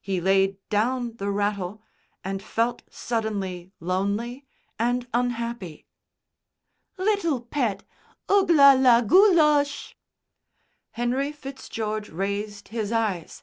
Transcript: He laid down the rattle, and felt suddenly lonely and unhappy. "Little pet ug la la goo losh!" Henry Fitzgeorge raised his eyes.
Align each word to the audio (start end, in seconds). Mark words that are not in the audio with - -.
He 0.00 0.22
laid 0.22 0.56
down 0.70 1.16
the 1.18 1.30
rattle, 1.30 1.82
and 2.24 2.42
felt 2.42 2.80
suddenly 2.88 3.72
lonely 3.78 4.46
and 4.78 5.06
unhappy. 5.12 5.84
"Little 6.96 7.42
pet 7.42 7.84
ug 8.26 8.48
la 8.50 8.72
la 8.72 9.02
goo 9.02 9.34
losh!" 9.34 9.94
Henry 10.92 11.30
Fitzgeorge 11.30 12.08
raised 12.08 12.68
his 12.68 12.90
eyes. 12.90 13.42